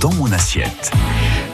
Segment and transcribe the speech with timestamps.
[0.00, 0.92] dans mon assiette.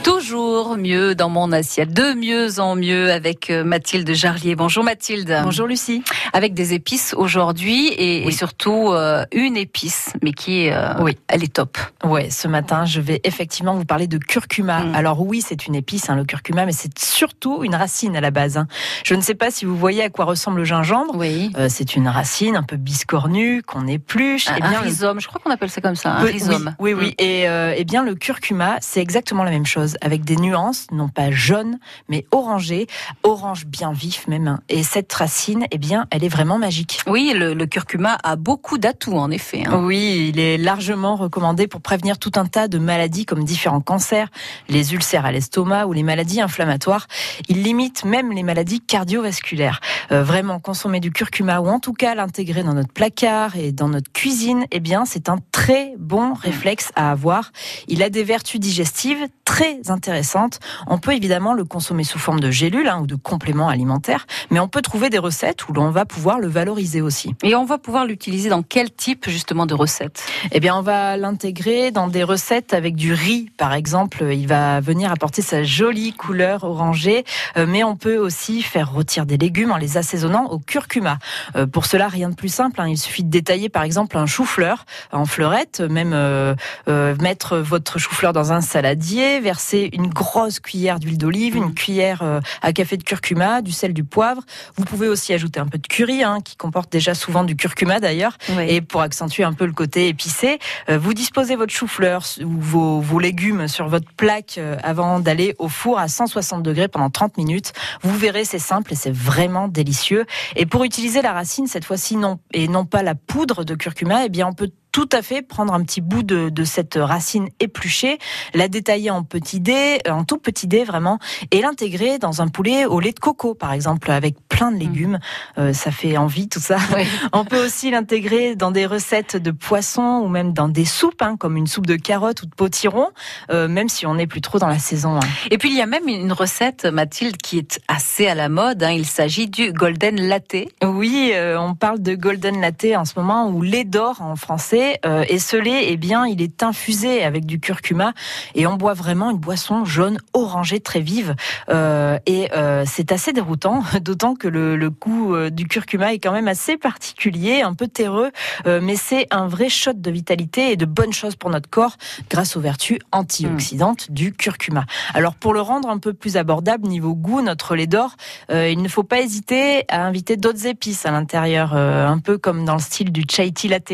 [0.03, 4.53] Toujours mieux dans mon assiette, de mieux en mieux avec euh, Mathilde Jarlier.
[4.53, 5.39] Bonjour Mathilde.
[5.43, 6.03] Bonjour Lucie.
[6.33, 11.17] Avec des épices aujourd'hui et, et, surtout euh, une épice, mais qui est, euh, oui,
[11.29, 11.77] elle est top.
[12.03, 14.83] Ouais, ce matin je vais effectivement vous parler de curcuma.
[14.83, 14.95] Mm.
[14.95, 18.31] Alors oui, c'est une épice, hein, le curcuma, mais c'est surtout une racine à la
[18.31, 18.57] base.
[18.57, 18.67] Hein.
[19.05, 21.15] Je ne sais pas si vous voyez à quoi ressemble le gingembre.
[21.15, 21.49] Oui.
[21.57, 24.49] Euh, c'est une racine un peu biscornue qu'on épluche.
[24.49, 26.75] Un, et bien, un rhizome, je crois qu'on appelle ça comme ça, un oui, rhizome.
[26.79, 27.11] Oui, oui.
[27.11, 27.23] Mm.
[27.23, 27.43] Et,
[27.77, 31.79] et bien le curcuma, c'est exactement la même chose, avec des nuances, non pas jaune,
[32.09, 32.87] mais orangé,
[33.23, 34.59] orange bien vif même.
[34.69, 36.99] Et cette racine, eh bien, elle est vraiment magique.
[37.07, 39.63] Oui, le, le curcuma a beaucoup d'atouts en effet.
[39.65, 39.81] Hein.
[39.83, 44.29] Oui, il est largement recommandé pour prévenir tout un tas de maladies comme différents cancers,
[44.69, 47.07] les ulcères à l'estomac ou les maladies inflammatoires.
[47.49, 49.79] Il limite même les maladies cardiovasculaires.
[50.11, 53.89] Euh, vraiment, consommer du curcuma ou en tout cas l'intégrer dans notre placard et dans
[53.89, 57.51] notre cuisine, eh bien, c'est un très bon réflexe à avoir.
[57.87, 60.59] Il a des vertus digestives très intéressantes.
[60.87, 64.59] On peut évidemment le consommer sous forme de gélules hein, ou de compléments alimentaires, mais
[64.59, 67.35] on peut trouver des recettes où l'on va pouvoir le valoriser aussi.
[67.43, 70.23] Et on va pouvoir l'utiliser dans quel type justement de recettes?
[70.51, 74.25] Eh bien, on va l'intégrer dans des recettes avec du riz, par exemple.
[74.31, 77.23] Il va venir apporter sa jolie couleur orangée,
[77.57, 81.19] euh, mais on peut aussi faire rôtir des légumes en les assaisonnant au curcuma.
[81.55, 82.79] Euh, pour cela, rien de plus simple.
[82.81, 82.87] Hein.
[82.87, 86.55] Il suffit de détailler, par exemple, un chou-fleur en fleurette, même euh,
[86.87, 92.21] euh, mettre votre chou-fleur dans un saladier, verser une grosse cuillère d'huile d'olive, une cuillère
[92.21, 94.41] euh, à café de curcuma, du sel, du poivre.
[94.75, 97.99] Vous pouvez aussi ajouter un peu de curry, hein, qui comporte déjà souvent du curcuma
[97.99, 98.65] d'ailleurs, oui.
[98.67, 100.59] et pour accentuer un peu le côté épicé.
[100.89, 105.55] Euh, vous disposez votre chou-fleur ou vos, vos, légumes sur votre plaque euh, avant d'aller
[105.59, 107.73] au four à 160 degrés pendant 30 minutes.
[108.01, 110.25] Vous verrez, c'est simple et c'est vraiment délicieux.
[110.55, 114.25] Et pour utiliser la racine cette fois-ci non et non pas la poudre de curcuma,
[114.25, 117.49] eh bien on peut tout à fait prendre un petit bout de, de, cette racine
[117.59, 118.19] épluchée,
[118.53, 121.17] la détailler en petits dés, en tout petits dés vraiment,
[121.51, 125.19] et l'intégrer dans un poulet au lait de coco par exemple, avec plein de légumes.
[125.57, 125.59] Mmh.
[125.59, 126.77] Euh, ça fait envie tout ça.
[126.95, 127.07] Oui.
[127.33, 131.37] On peut aussi l'intégrer dans des recettes de poisson ou même dans des soupes, hein,
[131.37, 133.07] comme une soupe de carottes ou de potiron,
[133.51, 135.15] euh, même si on n'est plus trop dans la saison.
[135.15, 135.27] Hein.
[135.49, 138.83] Et puis il y a même une recette, Mathilde, qui est assez à la mode.
[138.83, 138.91] Hein.
[138.91, 140.55] Il s'agit du golden latte.
[140.83, 144.82] Oui, euh, on parle de golden latte en ce moment, ou lait d'or en français.
[145.29, 148.13] Et ce lait, eh bien, il est infusé avec du curcuma
[148.55, 151.35] et on boit vraiment une boisson jaune orangée très vive.
[151.69, 156.31] Euh, et euh, c'est assez déroutant, d'autant que le, goût euh, du curcuma est quand
[156.31, 158.31] même assez particulier, un peu terreux,
[158.65, 161.97] mais c'est un vrai shot de vitalité et de bonnes choses pour notre corps
[162.29, 164.13] grâce aux vertus antioxydantes mmh.
[164.13, 164.85] du curcuma.
[165.13, 168.15] Alors pour le rendre un peu plus abordable niveau goût, notre lait d'or,
[168.49, 172.75] il ne faut pas hésiter à inviter d'autres épices à l'intérieur, un peu comme dans
[172.75, 173.93] le style du chai latte,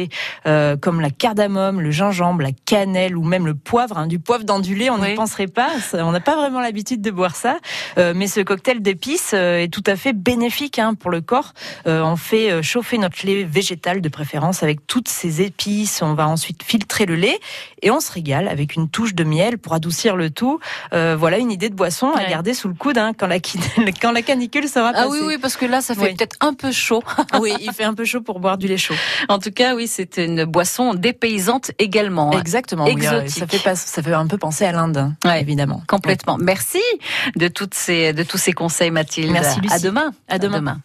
[0.79, 3.97] comme la cardamome, le gingembre, la cannelle ou même le poivre.
[3.97, 5.15] Hein, du poivre d'andulé, on n'y oui.
[5.15, 5.69] penserait pas.
[5.93, 7.57] On n'a pas vraiment l'habitude de boire ça.
[7.97, 11.53] Euh, mais ce cocktail d'épices euh, est tout à fait bénéfique hein, pour le corps.
[11.87, 16.01] Euh, on fait chauffer notre lait végétal de préférence avec toutes ces épices.
[16.01, 17.39] On va ensuite filtrer le lait
[17.81, 20.59] et on se régale avec une touche de miel pour adoucir le tout.
[20.93, 22.25] Euh, voilà une idée de boisson ouais.
[22.25, 23.39] à garder sous le coude hein, quand, la,
[24.01, 25.05] quand la canicule sera passée.
[25.05, 26.15] Ah oui, oui, parce que là, ça fait oui.
[26.15, 27.03] peut-être un peu chaud.
[27.39, 28.95] oui, il fait un peu chaud pour boire du lait chaud.
[29.29, 32.31] En tout cas, oui, c'est une boisson dépaysante également.
[32.31, 32.85] Exactement.
[32.85, 33.23] Exotique.
[33.23, 35.83] Oui, ça, fait pas, ça fait un peu penser à l'Inde, ouais, évidemment.
[35.87, 36.37] Complètement.
[36.39, 36.81] Merci
[37.35, 39.31] de, toutes ces, de tous ces conseils, Mathilde.
[39.31, 39.73] Merci, Lucie.
[39.73, 40.11] À demain.
[40.27, 40.57] À demain.
[40.57, 40.81] À demain.